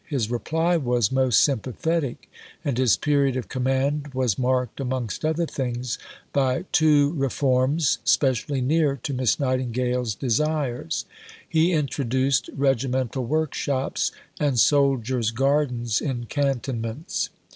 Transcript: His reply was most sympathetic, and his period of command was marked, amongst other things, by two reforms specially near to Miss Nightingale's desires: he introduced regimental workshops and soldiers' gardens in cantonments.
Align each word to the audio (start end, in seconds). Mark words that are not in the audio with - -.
His 0.07 0.31
reply 0.31 0.77
was 0.77 1.11
most 1.11 1.41
sympathetic, 1.41 2.27
and 2.65 2.75
his 2.75 2.97
period 2.97 3.37
of 3.37 3.49
command 3.49 4.07
was 4.15 4.35
marked, 4.39 4.79
amongst 4.79 5.23
other 5.23 5.45
things, 5.45 5.99
by 6.33 6.65
two 6.71 7.13
reforms 7.13 7.99
specially 8.03 8.61
near 8.61 8.95
to 9.03 9.13
Miss 9.13 9.39
Nightingale's 9.39 10.15
desires: 10.15 11.05
he 11.47 11.71
introduced 11.71 12.49
regimental 12.57 13.25
workshops 13.25 14.11
and 14.39 14.57
soldiers' 14.59 15.29
gardens 15.29 16.01
in 16.01 16.25
cantonments. 16.25 17.29